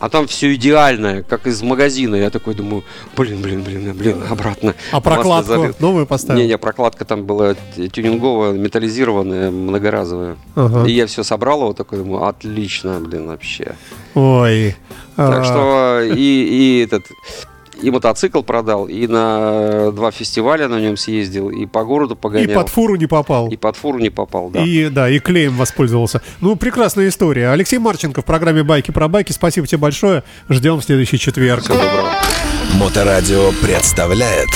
а 0.03 0.09
там 0.09 0.27
все 0.27 0.53
идеальное, 0.55 1.23
как 1.23 1.47
из 1.47 1.61
магазина. 1.61 2.15
Я 2.17 2.29
такой 2.29 2.55
думаю, 2.55 2.83
блин, 3.15 3.41
блин, 3.41 3.63
блин, 3.63 3.95
блин, 3.95 4.21
обратно. 4.29 4.75
А 4.91 4.99
прокладку 4.99 5.53
залил. 5.53 5.75
новую 5.79 6.05
поставил? 6.05 6.41
Не-не, 6.41 6.57
прокладка 6.57 7.05
там 7.05 7.23
была 7.23 7.55
тюнинговая, 7.77 8.51
металлизированная, 8.51 9.49
многоразовая. 9.49 10.35
Ага. 10.55 10.85
И 10.85 10.91
я 10.91 11.07
все 11.07 11.23
собрал 11.23 11.61
его, 11.61 11.73
такой 11.73 11.99
думаю, 11.99 12.25
отлично, 12.25 12.99
блин, 12.99 13.27
вообще. 13.27 13.77
Ой. 14.13 14.75
Так 15.15 15.39
А, 15.39 15.43
что 15.45 16.01
и, 16.01 16.17
и 16.17 16.83
этот 16.83 17.05
и 17.81 17.89
мотоцикл 17.91 18.41
продал, 18.41 18.85
и 18.85 19.07
на 19.07 19.91
два 19.91 20.11
фестиваля 20.11 20.67
на 20.67 20.79
нем 20.79 20.97
съездил, 20.97 21.49
и 21.49 21.65
по 21.65 21.83
городу 21.83 22.13
И 22.13 22.17
погонял. 22.17 22.61
под 22.61 22.69
фуру 22.69 22.95
не 22.95 23.07
попал. 23.07 23.49
И 23.49 23.57
под 23.57 23.75
фуру 23.75 23.99
не 23.99 24.09
попал, 24.09 24.49
да. 24.49 24.61
И 24.63 24.89
да, 24.89 25.09
и 25.09 25.19
клеем 25.19 25.55
воспользовался. 25.55 26.21
Ну, 26.41 26.55
прекрасная 26.55 27.07
история. 27.09 27.49
Алексей 27.49 27.77
Марченко 27.79 28.21
в 28.21 28.25
программе 28.25 28.63
Байки 28.63 28.91
про 28.91 29.07
байки. 29.07 29.31
Спасибо 29.31 29.67
тебе 29.67 29.79
большое. 29.79 30.23
Ждем 30.49 30.79
в 30.79 30.83
следующий 30.83 31.17
четверг. 31.19 31.63
Всего 31.63 31.75
доброго. 31.75 32.09
Моторадио 32.79 33.51
представляет 33.61 34.49